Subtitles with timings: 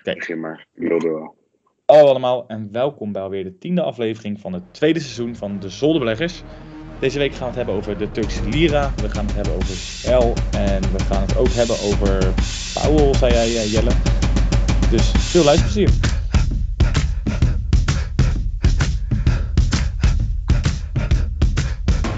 [0.00, 0.14] Oké.
[0.14, 1.34] Begin maar, wilde wel.
[1.86, 5.68] Hallo allemaal en welkom bij alweer de tiende aflevering van het tweede seizoen van de
[5.68, 6.42] Zolderbeleggers.
[6.98, 9.74] Deze week gaan we het hebben over de Turkse lira, we gaan het hebben over
[9.74, 12.34] Shell en we gaan het ook hebben over
[12.74, 13.90] Powell, zei jij eh, Jelle.
[14.90, 16.09] Dus veel luisterplezier.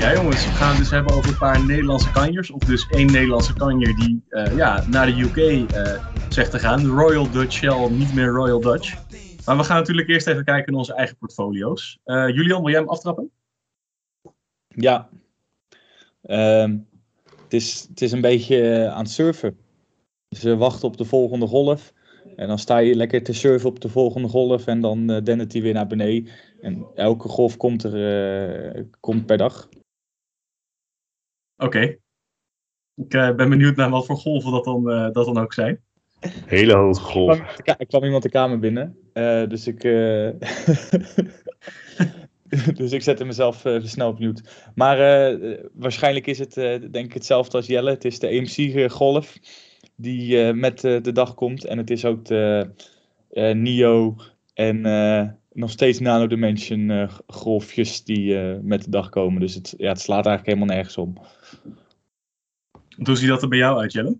[0.02, 2.50] Ja jongens, we gaan het dus hebben over een paar Nederlandse kanjers.
[2.50, 5.92] Of dus één Nederlandse kanjer die eh, ja, naar de UK eh,
[6.28, 6.86] zegt te gaan.
[6.86, 8.96] Royal Dutch Shell, niet meer Royal Dutch.
[9.44, 11.98] Maar we gaan natuurlijk eerst even kijken naar onze eigen portfolio's.
[12.04, 13.30] Eh Julian, wil jij hem aftrappen?
[14.68, 15.08] Ja,
[16.22, 16.78] Ehm,
[17.42, 19.58] het, is, het is een beetje aan het surfen.
[20.28, 21.92] Dus we wachten op de volgende golf.
[22.36, 25.62] En dan sta je lekker te surfen op de volgende golf en dan dendert hij
[25.62, 26.30] weer naar beneden.
[26.60, 29.68] En elke golf komt er komt per dag.
[31.62, 31.96] Oké.
[32.94, 35.80] Ik eh, ben benieuwd naar wat voor golven dat dan, eh, dat dan ook zijn.
[36.46, 37.36] Hele hoge Er golf.
[37.36, 39.84] kwam, er ka- kwam iemand de kamer binnen, eh, dus ik.
[39.84, 40.28] eh,
[42.76, 44.42] dus ik zette mezelf eh, snel op mute.
[44.74, 44.96] Maar
[45.72, 47.90] waarschijnlijk is het eh, denk ik hetzelfde als Jelle.
[47.90, 49.38] Het is de EMC-golf
[49.96, 51.64] die eh, met de dag komt.
[51.64, 52.70] En het is ook de
[53.30, 54.16] eh, NIO
[54.54, 59.40] en eh, nog steeds Nano Dimension eh, golfjes die eh, met de dag komen.
[59.40, 61.14] Dus het, ja, het slaat eigenlijk helemaal nergens om.
[63.02, 64.18] Hoe ziet dat er bij jou uit, Jelle?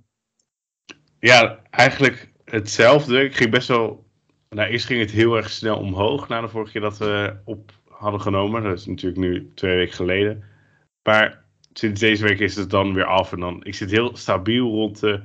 [1.18, 3.24] Ja, eigenlijk hetzelfde.
[3.24, 4.10] Ik ging best wel.
[4.48, 7.72] Nou, eerst ging het heel erg snel omhoog na de vorige keer dat we op
[7.88, 8.62] hadden genomen.
[8.62, 10.44] Dat is natuurlijk nu twee weken geleden.
[11.02, 13.32] Maar sinds deze week is het dan weer af.
[13.32, 15.22] En dan, ik zit heel stabiel rond de.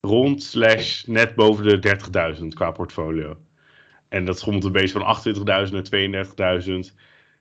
[0.00, 1.98] Rond slash net boven de
[2.38, 3.36] 30.000 qua portfolio.
[4.08, 6.94] En dat schommelt een beetje van 28.000 naar 32.000.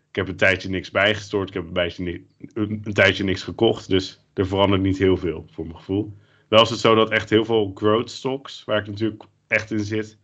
[0.09, 1.47] Ik heb een tijdje niks bijgestort.
[1.47, 3.89] Ik heb een, ni- een, tijdje niks gekocht.
[3.89, 6.13] Dus er verandert niet heel veel voor mijn gevoel.
[6.47, 9.79] Wel is het zo dat echt heel veel growth stocks, waar ik natuurlijk echt in
[9.79, 10.17] zit,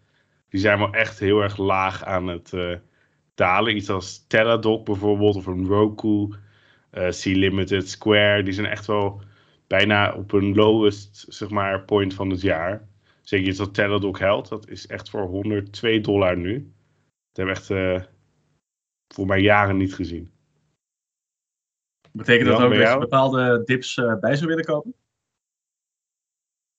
[0.49, 2.75] die zijn wel echt heel erg laag aan het eh,
[3.35, 3.75] dalen.
[3.75, 6.29] Iets als Teladoc bijvoorbeeld, of een Roku,
[6.89, 9.21] eh C-Limited, Square, die zijn echt wel
[9.67, 12.87] bijna op een lowest, zeg maar, point van het jaar.
[13.21, 16.53] Zeker iets als Teladoc Health, dat is echt voor 102 dollar nu.
[17.33, 18.07] Dat hebben echt eh,
[19.07, 20.31] voor mij jaren niet gezien.
[22.11, 24.95] Betekent dat ook dat je bepaalde dips eh, bij zou willen kopen?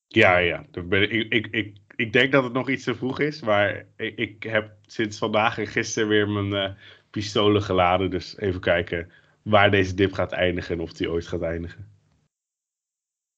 [0.07, 0.67] Ja, ja.
[0.73, 4.43] Ik, ik, ik, ik denk dat het nog iets te vroeg is, maar ik, ik
[4.43, 6.77] heb sinds vandaag en gisteren weer mijn eh,
[7.11, 8.11] pistolen geladen.
[8.11, 9.11] Dus even kijken
[9.43, 11.95] waar deze dip gaat eindigen en of die ooit gaat eindigen.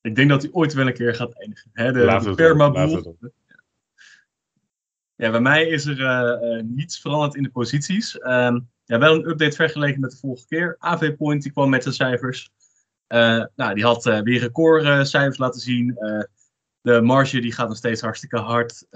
[0.01, 1.71] Ik denk dat hij ooit wel een keer gaat eindigen.
[1.73, 3.17] Hè, de, permaboel.
[3.21, 3.33] het
[5.15, 8.19] Ja, bij mij is er eh, niets veranderd in de posities.
[8.19, 10.77] Ehm, ja, wel een update vergeleken met de vorige keer.
[10.79, 12.51] AV Point die kwam met zijn cijfers.
[13.07, 15.97] Eh, nou, die had eh, weer recordcijfers laten zien.
[15.97, 16.23] Eh,
[16.81, 18.87] de marge die gaat nog steeds hartstikke hard.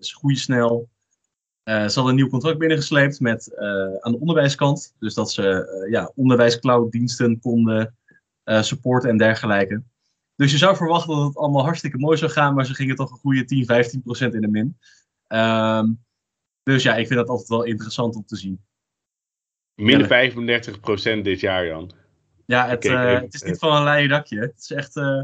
[0.00, 0.88] ze groeien snel.
[1.64, 3.56] Ze hadden een nieuw contract binnengesleept met,
[4.00, 4.94] aan de onderwijskant.
[4.98, 7.96] Dus dat ze ja, onderwijsclouddiensten konden
[8.44, 9.82] supporten en dergelijke.
[10.36, 13.10] Dus je zou verwachten dat het allemaal hartstikke mooi zou gaan, maar ze gingen toch
[13.10, 14.78] een goede 10, 15 procent in de min.
[15.26, 15.92] Ehm,
[16.62, 18.64] dus ja, ik vind dat altijd wel interessant om te zien.
[19.74, 20.06] Min Ja,
[21.18, 21.90] 35% dit jaar, Jan.
[22.46, 24.40] Ja, het, eh, even, het is niet van een leien dakje.
[24.40, 24.96] Het is echt.
[24.96, 25.22] eh,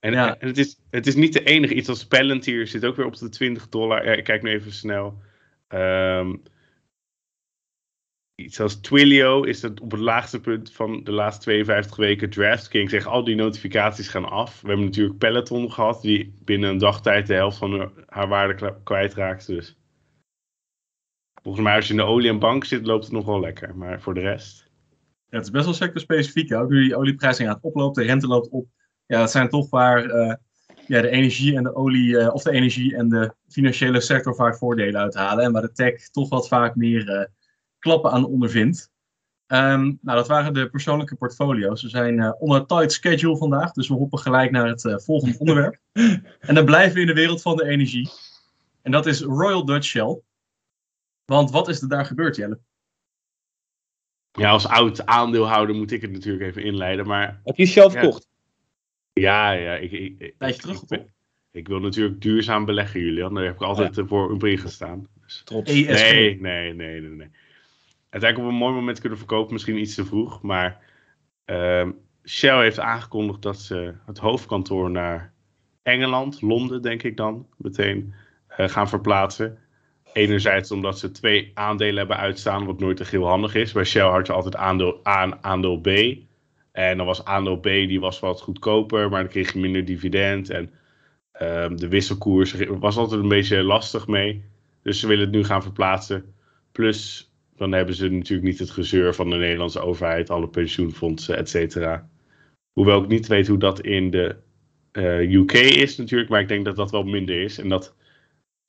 [0.00, 0.38] En, Ja.
[0.38, 1.74] en het, is, het is niet de enige.
[1.74, 4.04] Iets als Palantir zit ook weer op de 20 dollar.
[4.04, 5.22] Ja, ik kijk nu even snel.
[5.68, 6.34] Ehm,
[8.34, 12.30] iets als Twilio is het op het laagste punt van de laatste 52 weken.
[12.30, 14.60] DraftKings zegt al die notificaties gaan af.
[14.60, 19.46] We hebben natuurlijk Peloton gehad, die binnen een dagtijd de helft van haar- waarde kwijtraakt.
[19.46, 19.76] Dus
[21.42, 23.76] volgens mij als je in de olie en bank zit, loopt het nog wel lekker.
[23.76, 24.70] Maar voor de rest...
[25.28, 26.48] ja, het is best wel sectorspecifiek.
[26.48, 26.58] hè.
[26.58, 28.66] Ook nu die olieprijs aan het oplopen, de rente loopt op.
[29.06, 30.34] Ja, dat zijn toch waar eh,
[30.86, 34.56] ja, de energie en de olie, eh, of de energie en de financiële sector vaak
[34.56, 35.44] voordelen uithalen.
[35.44, 37.24] En waar de tech toch wat vaak meer eh,
[37.78, 38.90] klappen aan ondervindt.
[39.46, 41.82] Ehm, nou, dat waren de persoonlijke portfolio's.
[41.82, 45.38] We zijn eh, onder een tight schedule vandaag, dus we hoppen gelijk naar het volgende
[45.38, 45.78] onderwerp.
[46.40, 48.10] En dan blijven we in de wereld van de energie.
[48.82, 50.20] En dat is Royal Dutch Shell.
[51.24, 52.60] Want wat is er daar gebeurd, Jelle?
[54.32, 57.06] Ja, als oud aandeelhouder moet ik het natuurlijk even inleiden.
[57.06, 58.28] Maar Heb je Shell verkocht?
[59.12, 61.04] ja, ja ik, ik, ik, Tijdje ik- terug,
[61.50, 63.34] ik, wil natuurlijk duurzaam beleggen, Julian.
[63.34, 65.06] Daar heb ik altijd eh, voor een brief gestaan.
[65.22, 65.42] Dus.
[65.44, 65.70] Trots.
[65.70, 65.86] ESG.
[65.86, 67.30] Nee, nee, nee, nee, nee.
[68.10, 70.42] Uiteindelijk op een mooi moment kunnen verkopen, misschien iets te vroeg.
[70.42, 70.80] Maar
[71.44, 71.90] ehm,
[72.24, 75.32] Shell heeft aangekondigd dat ze het hoofdkantoor naar
[75.82, 78.14] Engeland, Londen denk ik dan, meteen
[78.46, 79.58] eh, gaan verplaatsen.
[80.12, 83.72] Enerzijds omdat ze twee aandelen hebben uitstaan, wat nooit echt heel handig is.
[83.72, 85.88] Bij Shell had je altijd aandeel A en aandeel B.
[86.72, 90.50] En dan was aandeel B die was wat goedkoper, maar dan kreeg je minder dividend.
[90.50, 90.70] En
[91.42, 94.44] Ehm, de wisselkoers was altijd een beetje lastig mee.
[94.82, 96.34] Dus ze willen het nu gaan verplaatsen.
[96.72, 101.48] Plus, dan hebben ze natuurlijk niet het gezeur van de Nederlandse overheid, alle pensioenfondsen, et
[101.48, 102.08] cetera.
[102.72, 104.36] Hoewel ik niet weet hoe dat in de
[104.92, 107.58] uh, UK is natuurlijk, maar ik denk dat dat wel minder is.
[107.58, 107.94] En dat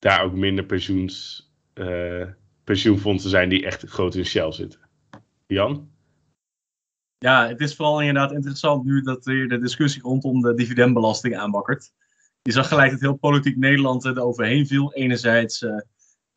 [0.04, 2.28] daar ook minder pensioens, uh,
[2.64, 4.80] pensioenfondsen zijn die echt groot in Shell zitten.
[5.48, 5.90] Jan?
[7.18, 11.92] Ja, het is vooral inderdaad interessant nu dat weer de discussie rondom de dividendbelasting aanbakkert.
[12.42, 14.94] Je zag gelijk dat heel politiek Nederland er overheen viel.
[14.94, 15.82] Enerzijds, uh,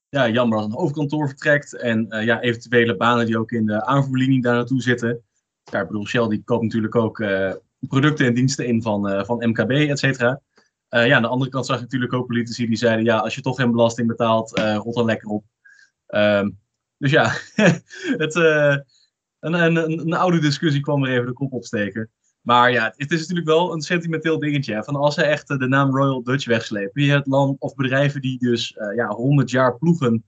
[0.08, 1.76] ja, jammer dat een hoofdkantoor vertrekt.
[1.76, 5.22] En uh, ja, eventuele banen die ook in de aanvoerlinie daar naartoe zitten.
[5.64, 7.24] Ik bedoel, Shell die koopt natuurlijk ook
[7.88, 10.40] producten en diensten in van, van MKB, et cetera.
[10.88, 13.40] Ja, aan de andere kant zag ik natuurlijk ook politici die zeiden, ja, als je
[13.40, 15.44] toch geen belasting betaalt, rot dan lekker op.
[16.06, 16.58] Um,
[16.98, 17.32] dus ja,
[18.22, 22.10] het, een, een, een, oude discussie kwam er even de kop opsteken.
[22.46, 24.84] Maar ja, het is natuurlijk wel een sentimenteel dingetje.
[24.84, 27.02] Van als ze echt de naam Royal Dutch wegslepen.
[27.02, 30.24] Je het land of bedrijven die dus uh, ja, 100 jaar ploegen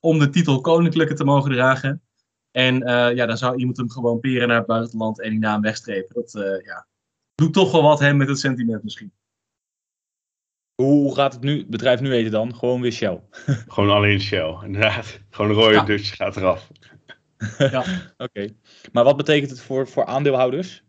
[0.00, 2.02] om de titel koninklijke te mogen dragen.
[2.50, 5.60] En uh, ja, dan zou iemand hem gewoon peren naar het buitenland en die naam
[5.60, 6.14] wegstrepen.
[6.14, 6.86] Dat uh, ja,
[7.34, 9.12] doet toch wel wat hem met het sentiment misschien.
[10.74, 12.54] Hoe gaat het nu, bedrijf nu eten dan?
[12.54, 13.20] Gewoon weer Shell?
[13.68, 15.20] Gewoon alleen Shell, inderdaad.
[15.30, 15.84] Gewoon Royal ja.
[15.84, 16.70] Dutch gaat eraf.
[17.58, 18.14] ja, oké.
[18.16, 18.56] Okay.
[18.92, 20.82] Maar wat betekent het voor, voor aandeelhouders?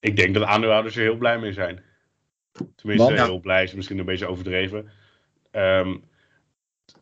[0.00, 1.82] Ik denk dat aandeelhouders er heel blij mee zijn.
[2.76, 4.90] Tenminste, heel blij is misschien een beetje overdreven.
[5.52, 6.04] Um,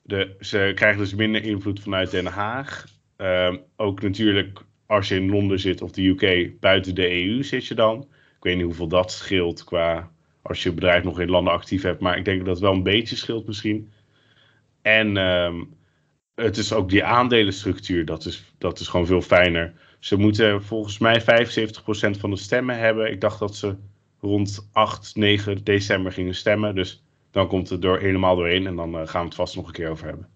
[0.03, 2.87] de, ze krijgen dus minder invloed vanuit Den Haag.
[3.17, 7.67] Um, ook natuurlijk als je in Londen zit of de UK, buiten de EU zit
[7.67, 8.03] je dan.
[8.37, 10.11] Ik weet niet hoeveel dat scheelt qua
[10.49, 12.01] als je bedrijf nog in landen actief hebt.
[12.01, 13.93] Maar ik denk dat het wel een beetje scheelt misschien.
[14.83, 15.77] En um,
[16.35, 19.75] het is ook die aandelenstructuur, dat is, dat is gewoon veel fijner.
[19.99, 21.25] Ze moeten volgens mij 75%
[22.19, 23.11] van de stemmen hebben.
[23.11, 23.77] Ik dacht dat ze
[24.21, 26.75] rond 8, 9 december gingen stemmen.
[26.75, 29.67] Dus dan komt het door, helemaal doorheen en dan uh, gaan we het vast nog
[29.67, 30.29] een keer over hebben.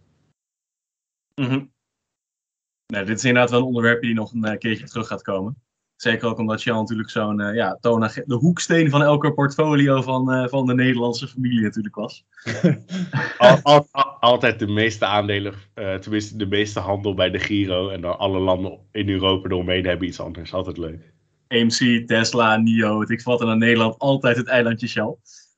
[2.86, 5.62] Nou, dit is inderdaad wel een onderwerp die nog een uh, keertje terug gaat komen.
[6.00, 10.66] Zeker ook omdat Jan natuurlijk zo'n uh, ja, de hoeksteen van elke portfolio van, van
[10.66, 12.24] de Nederlandse familie natuurlijk was.
[13.38, 17.88] al, al, al, altijd de meeste aandelen, uh, tenminste de meeste handel bij de Giro.
[17.88, 20.52] En dan alle landen in Europa eromheen hebben iets anders.
[20.52, 21.12] Altijd leuk.
[21.48, 25.14] AMC, Tesla, NIO, ik vat naar Nederland altijd het eilandje Shell.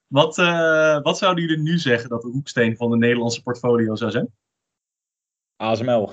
[0.06, 4.10] Wat, uh, wat zouden jullie nu zeggen dat de hoeksteen van de Nederlandse portfolio zou
[4.10, 4.28] zijn?
[5.56, 6.12] ASML.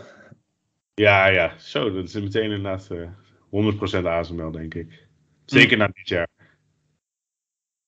[0.93, 1.91] Ja, ja, zo.
[1.91, 3.07] Dat is meteen inderdaad uh,
[3.51, 5.07] 100% ASML, denk ik.
[5.45, 5.77] Zeker hm.
[5.77, 6.27] na dit jaar.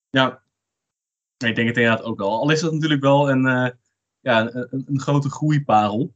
[0.10, 0.44] Ja,
[1.38, 2.40] ik denk het inderdaad ook wel.
[2.40, 3.70] Al is het natuurlijk wel een, uh,
[4.20, 6.14] ja, een, een, grote groeiparel.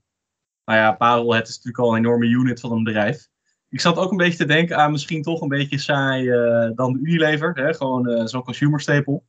[0.65, 3.27] Nou ja, Parel, het is natuurlijk al een enorme unit van een bedrijf.
[3.69, 6.93] Ik zat ook een beetje te denken aan misschien toch een beetje saai uh, dan
[6.93, 7.51] de Unilever.
[7.53, 7.73] Hè?
[7.73, 9.21] Gewoon uh, zo'n consumer staple.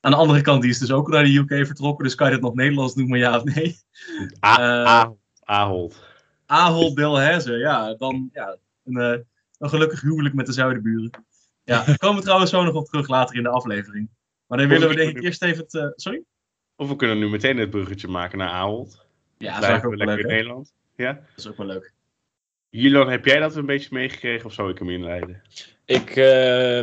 [0.00, 2.04] Aan de andere kant, die is dus ook naar de UK vertrokken.
[2.04, 3.76] Dus kan je dat nog Nederlands noemen, ja of nee?
[5.44, 6.02] Ahold.
[6.46, 7.94] Ahold Delhaize, ja.
[7.94, 9.26] Dan ja, een,
[9.64, 11.10] een gelukkig huwelijk met de zuidenburen.
[11.64, 14.08] Ja, daar komen we trouwens zo nog op terug later in de aflevering.
[14.46, 15.74] Maar dan willen we denk ik eerst even het...
[15.74, 16.22] Uh, sorry?
[16.76, 19.06] Of we kunnen nu meteen het bruggetje maken naar Ahold.
[19.38, 20.74] Ja, dat is ook we lekker leuk, in Nederland.
[20.96, 21.12] Ja?
[21.12, 21.92] Dat is ook wel leuk.
[22.70, 25.42] Jilon, heb jij dat een beetje meegekregen of zou ik hem inleiden?
[25.84, 26.82] Ik uh,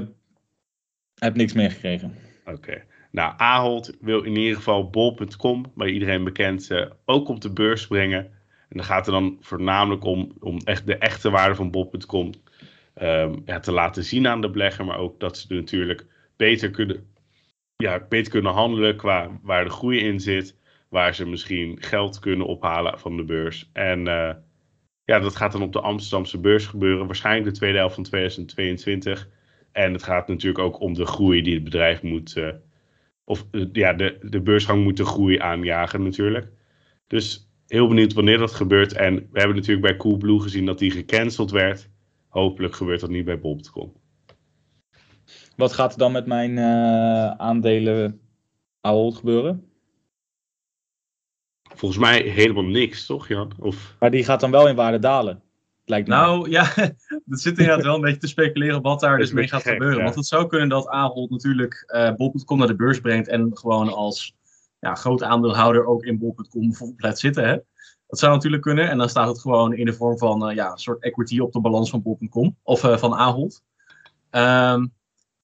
[1.16, 2.16] heb niks meegekregen.
[2.46, 2.56] Oké.
[2.56, 2.84] Okay.
[3.12, 7.88] Nou, Ahold wil in ieder geval bol.com, waar iedereen bekend, uh, ook op de beurs
[7.88, 8.20] brengen.
[8.70, 12.32] En dan gaat het dan voornamelijk om, om echt de echte waarde van bol.com
[13.46, 14.86] ja, te laten zien aan de belegger.
[14.86, 16.06] Maar ook dat ze natuurlijk
[16.36, 17.10] beter kunnen
[17.82, 20.60] ja, beter kunnen handelen qua waar de groei in zit.
[20.90, 23.70] Waar ze misschien geld kunnen ophalen van de beurs.
[23.74, 24.32] En uh,
[25.04, 27.06] ja, dat gaat dan op de Amsterdamse beurs gebeuren.
[27.06, 29.30] Waarschijnlijk de tweede helft van 2022.
[29.72, 32.36] En het gaat natuurlijk ook om de groei die het bedrijf moet.
[32.36, 32.50] Uh,
[33.24, 36.52] of uh, ja, de, de beursgang moet de groei aanjagen natuurlijk.
[37.08, 38.94] Dus heel benieuwd wanneer dat gebeurt.
[38.94, 41.90] En we hebben natuurlijk bij Coolblue gezien dat die gecanceld werd.
[42.32, 43.94] Hopelijk gebeurt dat niet bij Bob.com.
[45.56, 48.22] Wat gaat er dan met mijn uh, aandelen
[48.82, 49.70] Ahold gebeuren?
[51.64, 53.52] Volgens mij helemaal niks, toch Jan?
[53.60, 53.96] Of...
[54.00, 55.44] Maar die gaat dan wel in waarde dalen.
[55.86, 56.14] Lijkt me.
[56.14, 56.74] Nou ja,
[57.26, 59.72] dat zit inderdaad wel een beetje te speculeren op wat daar dus mee gaat gek,
[59.72, 59.98] gebeuren.
[59.98, 60.04] Ja.
[60.04, 63.94] Want het zou kunnen dat Ahold natuurlijk uh, Bol.com naar de beurs brengt en gewoon
[63.94, 64.36] als
[64.80, 67.48] ja, groot aandeelhouder ook in Bol.com bijvoorbeeld laat zitten.
[67.48, 67.58] Hè?
[68.12, 68.90] Dat zou natuurlijk kunnen.
[68.90, 71.52] En dan staat het gewoon in de vorm van uh, ja, een soort equity op
[71.52, 73.64] de balans van Bol.com of uh, van Ahold.
[74.32, 74.94] Um,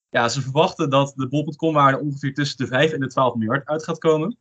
[0.09, 3.83] ja, ze verwachten dat de bol.com-waarde ongeveer tussen de 5 en de 12 miljard uit
[3.83, 4.37] gaat komen.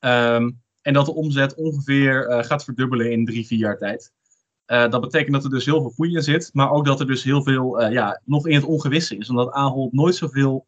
[0.00, 4.12] Um, en dat de omzet ongeveer uh, gaat verdubbelen in drie, vier jaar tijd.
[4.66, 7.22] Dat betekent dat er dus heel veel groei in zit, maar ook dat er dus
[7.22, 9.30] heel veel ja, nog in het ongewisse is.
[9.30, 10.66] Omdat Ahold nooit zoveel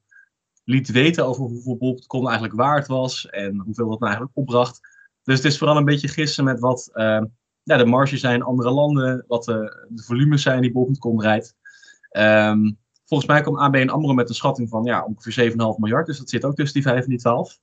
[0.65, 4.98] liet weten over hoeveel bol.com eigenlijk waard was en hoeveel dat nou eigenlijk opbracht.
[5.29, 7.23] Dus het is vooral een beetje gissen met wat uh,
[7.63, 11.55] ja, de marges zijn in andere landen, wat de, de volumes zijn die bol.com rijdt.
[12.17, 16.19] Um, volgens mij komt ABN AMRO met een schatting van ja, ongeveer 7,5 miljard, dus
[16.19, 17.59] dat zit ook tussen die 5 en die 12.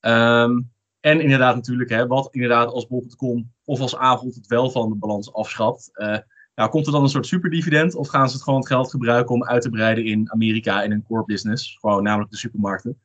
[0.00, 4.88] Um, en inderdaad natuurlijk, hè, wat inderdaad als bol.com of als Ahold het wel van
[4.88, 5.90] de balans afschaft.
[5.94, 6.18] Uh,
[6.54, 9.34] nou, komt er dan een soort superdividend of gaan ze het gewoon het geld gebruiken
[9.34, 11.76] om uit te breiden in Amerika in een core business?
[11.80, 13.00] Gewoon namelijk de supermarkten.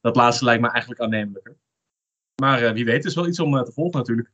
[0.00, 1.56] Dat laatste lijkt me eigenlijk aannemelijker.
[2.40, 4.30] Maar uh, wie weet is wel iets om uh, te volgen natuurlijk.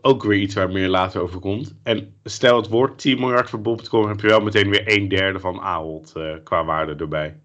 [0.00, 1.76] Ook weer iets waar meer later over komt.
[1.82, 5.40] En stel het woord 10 miljard voor bol.com, heb je wel meteen weer een derde
[5.40, 7.40] van Ahold uh, qua waarde erbij.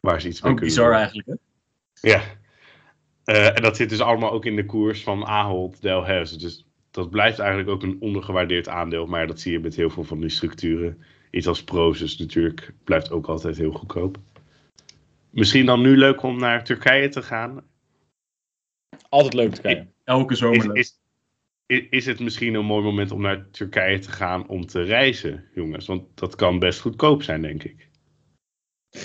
[0.00, 1.00] Waar ze iets mee ook kunnen bizar doen.
[1.00, 1.34] eigenlijk hè?
[2.10, 2.22] Ja.
[3.52, 6.38] en dat zit dus allemaal ook in de koers van Ahold Delhaize.
[6.38, 9.06] Dus dat blijft eigenlijk ook een ondergewaardeerd aandeel.
[9.06, 11.02] Maar dat zie je met heel veel van die structuren.
[11.30, 14.18] Iets als Prozus natuurlijk blijft ook altijd heel goedkoop.
[15.30, 17.62] Misschien dan nu leuk om naar Turkije te gaan.
[19.14, 19.86] Altijd leuk Turkije.
[20.04, 21.00] Elke zomer is,
[21.66, 25.44] is, is, het misschien een mooi moment om naar Turkije te gaan om te reizen,
[25.54, 25.86] jongens?
[25.86, 27.88] Want dat kan best goedkoop zijn, denk ik.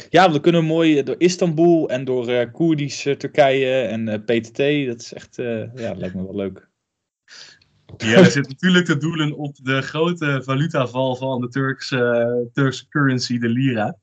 [0.09, 4.87] Ja, we kunnen mooi door Istanbul en door uh, Koerdisch uh, Turkije en uh, PTT.
[4.87, 6.69] Dat is echt, ja, dat lijkt me wel leuk.
[7.97, 13.37] Ja, er zit natuurlijk te doelen op de grote valutaval van de Turkse, Turkse currency,
[13.37, 13.97] de lira.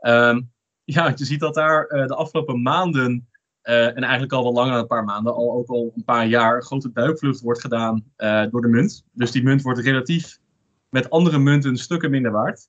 [0.00, 0.52] Um,
[0.84, 3.29] ja, je ziet dat daar uh, de afgelopen maanden,
[3.64, 6.26] uh, en eigenlijk al wel langer dan een paar maanden, al ook al een paar
[6.26, 9.04] jaar, een grote duikvlucht wordt gedaan uh, door de munt.
[9.12, 10.38] Dus die munt wordt relatief
[10.88, 12.68] met andere munten stukken minder waard.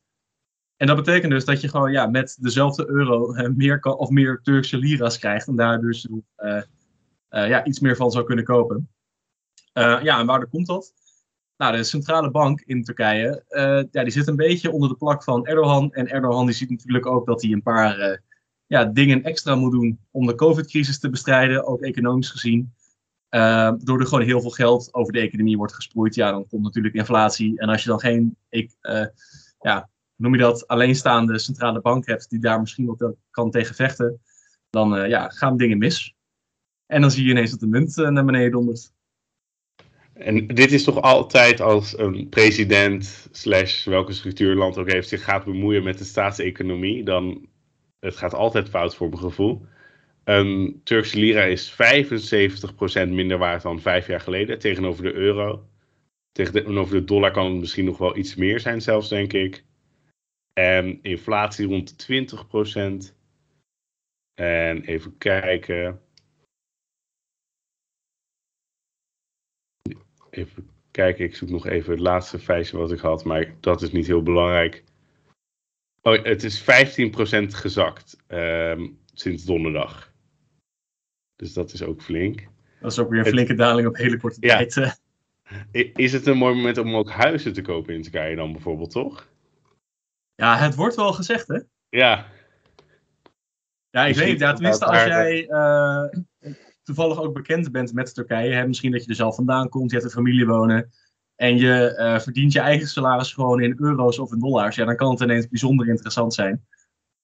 [0.78, 4.40] En dat betekent dus dat je gewoon ja, met dezelfde euro meer, kan, of meer
[4.44, 6.08] Turkse lira's krijgt en daar dus
[7.30, 8.90] ja, iets meer van zou kunnen kopen.
[9.74, 10.94] Ja, en waar komt dat?
[11.58, 13.44] Nou, de centrale bank in Turkije,
[13.92, 15.94] ja, die zit een beetje onder de plak van Erdogan.
[15.94, 18.22] En Erdogan die ziet natuurlijk ook dat hij een paar
[18.72, 22.74] ja, dingen extra moet doen om de COVID-crisis te bestrijden, ook economisch gezien.
[23.78, 26.96] door er gewoon heel veel geld over de economie wordt gesproeid, ja, dan komt natuurlijk
[26.96, 27.60] inflatie.
[27.60, 28.72] En als je dan geen, ik,
[29.60, 34.22] ja, noem je dat, alleenstaande centrale bank hebt die daar misschien wat kan tegen vechten,
[34.70, 36.16] dan ja, gaan dingen mis.
[36.86, 38.92] En dan zie je ineens dat de munt naar beneden dondert.
[40.13, 45.24] En dit is toch altijd als een president, slash welke structuur land ook heeft, zich
[45.24, 47.50] gaat bemoeien met de staatseconomie, dan
[48.01, 49.65] het gaat altijd fout voor mijn gevoel.
[50.24, 51.75] Een Turkse lira is 75%
[53.10, 55.70] minder waard dan vijf jaar geleden tegenover de euro.
[56.31, 59.63] Tegenover de dollar kan het misschien nog wel iets meer zijn, zelfs denk ik.
[60.53, 62.25] En inflatie rond de
[63.10, 63.15] 20%.
[64.34, 66.01] En even kijken.
[70.29, 73.91] Even kijken, ik zoek nog even het laatste feitje wat ik had, maar dat is
[73.91, 74.84] niet heel belangrijk.
[76.01, 76.63] Oh, het is 15%
[77.48, 80.13] gezakt um, sinds donderdag.
[81.36, 82.48] Dus dat is ook flink.
[82.79, 84.65] Dat is ook weer een flinke daling op hele korte ja.
[84.65, 85.00] tijd.
[85.96, 89.29] Is het een mooi moment om ook huizen te kopen in Turkije dan bijvoorbeeld, toch?
[90.36, 91.60] Ja, het wordt wel gezegd, hè?
[91.89, 92.25] Ja.
[93.89, 94.39] Ja, ik weet niet.
[94.39, 96.05] Ja, tenminste, als jij uh,
[96.84, 99.98] toevallig ook bekend bent met Turkije, hè, misschien dat je er zelf vandaan komt, je
[99.98, 100.91] hebt een familie wonen
[101.42, 104.96] en je uh, verdient je eigen salaris gewoon in euro's of in dollars, ja, dan
[104.96, 106.66] kan het ineens bijzonder interessant zijn.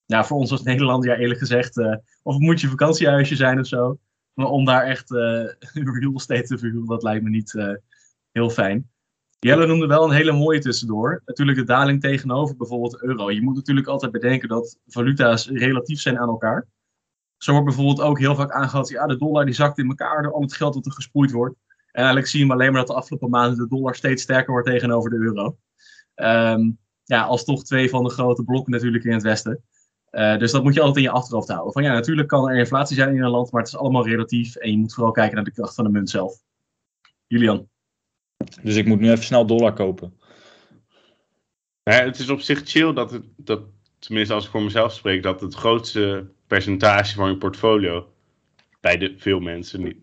[0.06, 3.58] Ja, voor ons als Nederland, ja, eerlijk gezegd, uh, of het moet je vakantiehuisje zijn
[3.58, 3.98] of zo,
[4.32, 7.52] maar om daar echt uh, real estate te verhuren, dat lijkt me niet
[8.32, 8.90] heel fijn.
[9.38, 11.22] Jelle noemde wel een hele mooie tussendoor.
[11.24, 13.30] Natuurlijk de daling tegenover bijvoorbeeld euro.
[13.30, 16.66] Je moet natuurlijk altijd bedenken dat valuta's relatief zijn aan elkaar.
[17.36, 20.32] Zo wordt bijvoorbeeld ook heel vaak aangehaald, ja, de dollar die zakt in elkaar door
[20.32, 21.56] al het geld dat er gesproeid wordt.
[21.90, 24.66] En eigenlijk zien we alleen maar dat de afgelopen maanden de dollar steeds sterker wordt
[24.66, 25.58] tegenover de euro.
[26.14, 29.62] Um, ja, als toch twee van de grote blokken natuurlijk in het Westen.
[30.10, 31.72] Uh, dus dat moet je altijd in je achterhoofd houden.
[31.72, 34.56] Van ja, natuurlijk kan er inflatie zijn in een land, maar het is allemaal relatief.
[34.56, 36.42] En je moet vooral kijken naar de kracht van de munt zelf.
[37.26, 37.68] Julian.
[38.62, 40.18] Dus ik moet nu even snel dollar kopen.
[41.82, 43.60] Ja, het is op zich chill dat, het, dat,
[43.98, 48.12] tenminste als ik voor mezelf spreek, dat het grootste percentage van je portfolio,
[48.80, 49.94] bij de, veel mensen,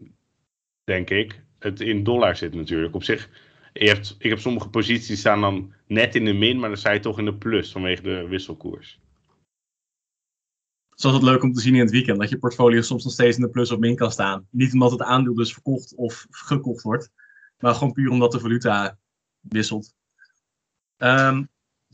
[0.83, 2.95] denk ik, het in dollar zit natuurlijk.
[2.95, 3.29] Op zich,
[3.73, 6.91] je hebt, ik heb sommige posities staan dan net in de min, maar dan sta
[6.91, 8.99] je toch in de plus vanwege de wisselkoers.
[10.89, 13.37] Zoals het leuk om te zien in het weekend, dat je portfolio soms nog steeds
[13.37, 14.47] in de plus of min kan staan.
[14.49, 17.09] Niet omdat het aandeel dus verkocht of gekocht wordt,
[17.59, 18.97] maar gewoon puur omdat de valuta
[19.39, 19.93] wisselt.
[20.97, 21.49] Um,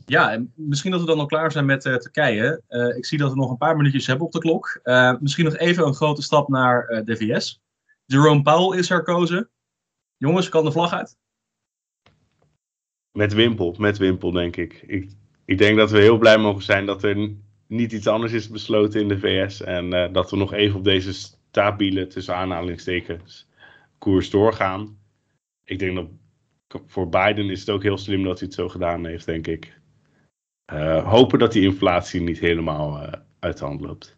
[0.06, 2.62] ja, misschien dat we dan al klaar zijn met uh, Turkije.
[2.68, 4.80] Uh, ik zie dat we nog een paar minuutjes hebben op de klok.
[4.84, 7.62] Uh, misschien nog even een grote stap naar de VS.
[8.04, 9.50] Jerome Powell is herkozen.
[10.22, 11.16] Jongens, kan de vlag uit?
[13.12, 14.82] Met Wimpel, met Wimpel denk ik.
[14.86, 15.10] ik.
[15.44, 17.34] Ik denk dat we heel blij mogen zijn dat er
[17.66, 19.62] niet iets anders is besloten in de VS.
[19.62, 23.48] En eh, dat we nog even op deze stabiele, tussen aanhalingstekens,
[23.98, 24.98] koers doorgaan.
[25.64, 26.08] Ik denk dat
[26.86, 29.80] voor Biden is het ook heel slim dat hij het zo gedaan heeft, denk ik.
[30.72, 34.16] Uh, hopen dat die inflatie niet helemaal uh, uit de hand loopt.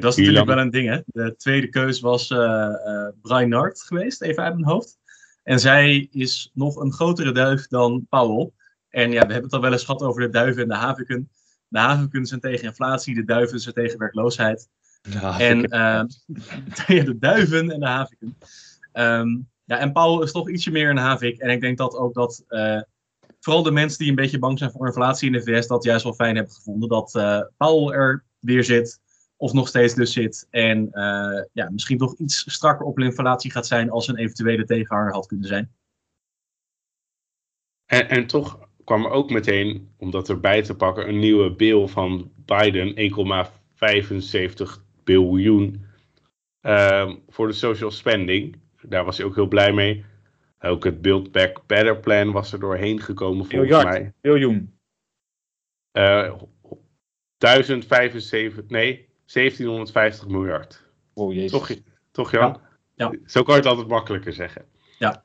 [0.00, 1.00] Dat is natuurlijk wel een ding, hè?
[1.06, 4.98] De tweede keus was uh, Brian Nart geweest, even uit mijn hoofd.
[5.42, 8.50] En zij is nog een grotere duif dan Powell.
[8.88, 11.30] En ja, we hebben het al wel eens gehad over de duiven en de haviken.
[11.68, 14.68] De haviken zijn tegen inflatie, de duiven zijn tegen werkloosheid.
[15.38, 16.06] En ja,
[16.86, 18.38] de duiven en de haviken.
[18.92, 21.38] Um, ja, en Paul is toch ietsje meer een havik.
[21.38, 22.80] En ik denk dat ook dat uh,
[23.40, 26.04] vooral de mensen die een beetje bang zijn voor inflatie in de VS, dat juist
[26.04, 26.88] wel fijn hebben gevonden.
[26.88, 29.00] Dat uh, Paul er weer zit,
[29.38, 30.46] of nog steeds dus zit.
[30.50, 34.64] En uh, ja, misschien toch iets strakker op de inflatie gaat zijn als een eventuele
[34.64, 35.72] tegenhanger had kunnen zijn.
[37.86, 41.86] En, en toch kwam er ook meteen, om dat erbij te pakken, een nieuwe bill
[41.86, 43.12] van Biden,
[44.78, 45.86] 1,75 biljoen
[47.28, 50.04] voor de social spending daar was hij ook heel blij mee.
[50.60, 54.12] Ook het Build Back Better plan was er doorheen gekomen volgens Miljard, mij.
[54.20, 54.78] Biljoen.
[55.92, 56.34] Uh,
[57.38, 60.82] 1075, nee, 1750 miljard.
[61.14, 61.50] Oh jezus.
[61.50, 61.70] Toch,
[62.10, 62.60] toch Jan?
[62.94, 63.10] Ja.
[63.12, 63.18] ja.
[63.26, 64.64] Zo kan je het altijd makkelijker zeggen.
[64.98, 65.22] Ja.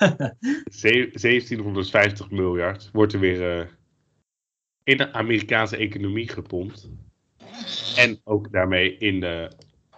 [0.80, 3.66] 1750 miljard wordt er weer uh,
[4.84, 6.90] in de Amerikaanse economie gepompt.
[7.96, 9.50] En ook daarmee in de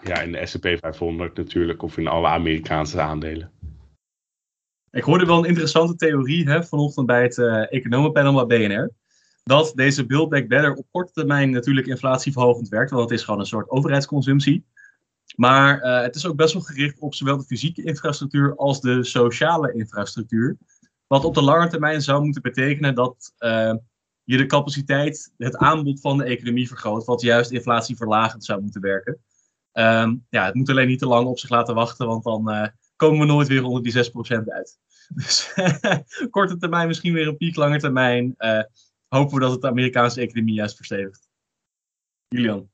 [0.05, 3.51] ja, in de S&P 500 natuurlijk, of in alle Amerikaanse aandelen.
[4.91, 8.91] Ik hoorde wel een interessante theorie hè, vanochtend bij het uh, economenpanel bij BNR.
[9.43, 13.41] Dat deze Build Back Better op korte termijn natuurlijk inflatieverhogend werkt, want het is gewoon
[13.41, 14.65] een soort overheidsconsumptie.
[15.37, 19.05] Maar uh, het is ook best wel gericht op zowel de fysieke infrastructuur als de
[19.05, 20.57] sociale infrastructuur.
[21.07, 23.75] Wat op de lange termijn zou moeten betekenen dat uh,
[24.25, 29.19] je de capaciteit, het aanbod van de economie vergroot, wat juist inflatieverlagend zou moeten werken.
[29.73, 32.67] Um, ja, het moet alleen niet te lang op zich laten wachten, want dan uh,
[32.97, 34.79] komen we nooit weer onder die 6% uit.
[35.15, 35.53] Dus
[36.31, 38.35] korte termijn misschien weer een piek, lange termijn
[39.19, 41.29] hopen we dat het de Amerikaanse economie juist verstevigt.
[42.29, 42.71] Julian?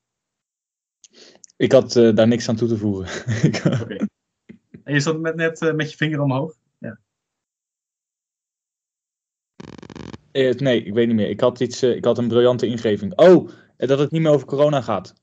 [1.57, 3.07] Ik had uh, daar niks aan toe te voegen.
[3.47, 3.83] Oké.
[3.83, 4.09] Okay.
[4.85, 6.55] En je zat met, net met je vinger omhoog?
[6.79, 6.99] Ja.
[10.33, 11.29] nee, ik weet niet meer.
[11.29, 13.19] Ik had, iets, ik had een briljante ingeving.
[13.19, 15.15] Oh, dat het niet meer over corona gaat.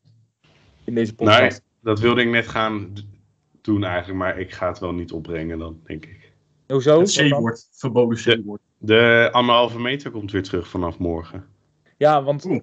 [0.84, 1.40] In deze podcast.
[1.40, 2.94] Nee, dat wilde ik net gaan
[3.62, 6.34] doen eigenlijk, maar ik ga het wel niet opbrengen dan, denk ik.
[6.68, 7.00] Hoezo?
[7.00, 8.62] Het C-woord, verboden C-woord.
[8.86, 11.48] De, de anderhalve meter komt weer terug vanaf morgen.
[11.98, 12.60] Ja, want Oeh.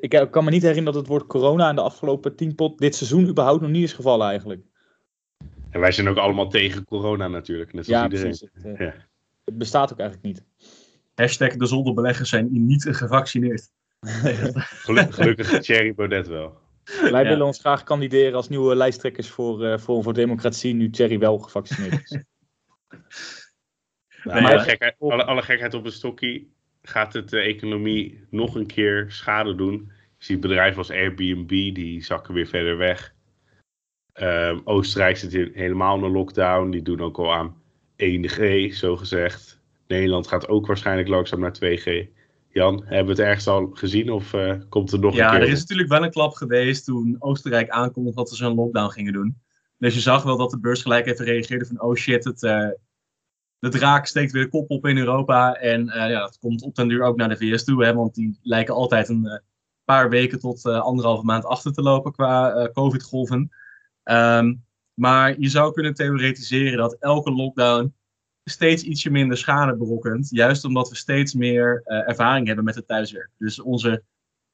[0.00, 2.94] ik kan me niet herinneren dat het woord corona in de afgelopen tien pot dit
[2.94, 4.62] seizoen überhaupt nog niet is gevallen eigenlijk.
[5.70, 8.36] En wij zijn ook allemaal tegen corona natuurlijk, net zoals ja, iedereen.
[8.36, 8.50] Precies.
[8.52, 8.94] Het, uh, ja.
[9.44, 10.44] het bestaat ook eigenlijk niet.
[11.14, 13.70] Hashtag de zonderbeleggers zijn niet gevaccineerd.
[14.86, 16.58] Gelukkig, gelukkig Thierry Baudet wel.
[16.84, 17.28] Wij ja.
[17.28, 21.38] willen ons graag kandideren als nieuwe lijsttrekkers voor, uh, voor, voor Democratie, nu Thierry wel
[21.38, 22.18] gevaccineerd is.
[24.34, 26.44] nee, alle, gekheid, alle, alle, gekheid op een stokje
[26.82, 29.92] gaat het de economie nog een keer schade doen.
[30.18, 33.14] Je ziet bedrijven als Airbnb, die zakken weer verder weg.
[34.14, 37.62] Um, Oostenrijk zit helemaal in een lockdown, die doen ook al aan
[37.96, 39.60] 1G, zo gezegd.
[39.86, 42.08] Nederland gaat ook waarschijnlijk langzaam naar 2G.
[42.48, 45.40] Jan, hebben we het ergens al gezien of uh, komt er nog ja, een keer?
[45.40, 48.90] Ja, er is natuurlijk wel een klap geweest toen Oostenrijk aankondigde dat ze zo'n lockdown
[48.90, 49.36] gingen doen.
[49.78, 52.68] Dus je zag wel dat de beurs gelijk even reageerde van oh shit, het, uh,
[53.58, 55.54] de draak steekt weer de kop op in Europa.
[55.54, 58.14] En uh, ja, dat komt op den duur ook naar de VS toe, hè, want
[58.14, 59.42] die lijken altijd een
[59.84, 63.50] paar weken tot anderhalve maand achter te lopen qua covid-golven.
[64.04, 67.94] Um, maar je zou kunnen theoretiseren dat elke lockdown
[68.44, 70.28] steeds ietsje minder schade berokkent.
[70.30, 73.30] Juist omdat we steeds meer ervaring hebben met het thuiswerk.
[73.38, 74.02] Dus onze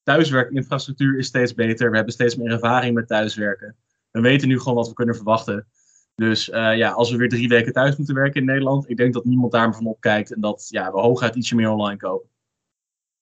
[0.02, 1.90] thuiswerkinfrastructuur is steeds beter.
[1.90, 3.76] We hebben steeds meer ervaring met thuiswerken.
[4.10, 5.66] We weten nu gewoon wat we kunnen verwachten.
[6.14, 9.12] Dus uh, ja, als we weer drie weken thuis moeten werken in Nederland, ik denk
[9.14, 12.28] dat niemand daar van opkijkt en dat ja, we hooguit ietsje meer online kopen.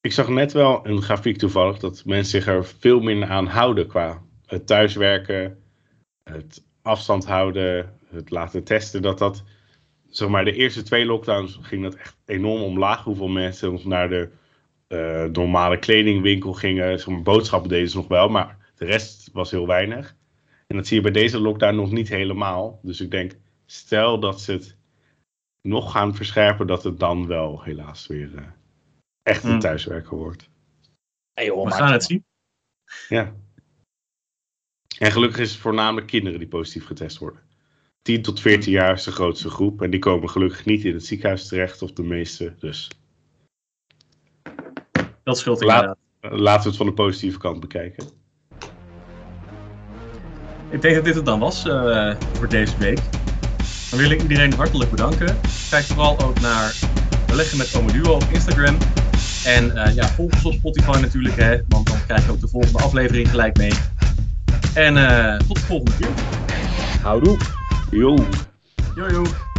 [0.01, 3.87] Ik zag net wel een grafiek toevallig dat mensen zich er veel minder aan houden
[3.87, 5.59] qua het thuiswerken,
[6.23, 9.45] het afstand houden, het laten testen, dat dat
[10.13, 13.05] zeg maar, de eerste twee lockdowns ging dat echt enorm omlaag.
[13.05, 14.29] Hoeveel mensen naar de
[14.89, 17.01] uh, normale kledingwinkel gingen.
[17.01, 20.17] Zeg boodschappen deden ze nog wel, maar de rest was heel weinig.
[20.73, 22.81] En dat zie je bij deze lockdown nog niet helemaal.
[22.83, 24.77] Dus ik denk, stel dat ze het
[25.61, 28.43] nog gaan verscherpen, dat het dan wel helaas weer uh,
[29.23, 29.61] echt een hmm.
[29.61, 30.49] thuiswerken wordt.
[31.33, 32.25] Hey joh, We gaan het zien.
[33.09, 33.35] Ja.
[34.99, 37.43] En gelukkig is het voornamelijk kinderen die positief getest worden.
[38.03, 39.83] 10 tot 14 jaar is de grootste groep.
[39.83, 42.55] En die komen gelukkig niet in het ziekenhuis terecht, of de meeste.
[42.59, 42.91] Dus.
[45.23, 45.99] Dat scheelt inderdaad.
[46.21, 48.22] laten we het van de positieve kant bekijken.
[50.73, 52.99] Ik denk dat dit het dan was uh, voor deze week.
[53.91, 55.39] Dan wil ik iedereen hartelijk bedanken.
[55.71, 56.75] Kijk vooral ook naar
[57.27, 58.77] Beleggen met Omoduo op Instagram.
[59.45, 62.49] En uh, ja, volg ons op Spotify natuurlijk, hè, want dan krijg je ook de
[62.49, 63.73] volgende aflevering gelijk mee.
[64.75, 66.11] En uh, tot de volgende keer.
[67.03, 67.37] Houdoe.
[67.91, 68.17] Yo.
[68.97, 69.52] Yo, yo.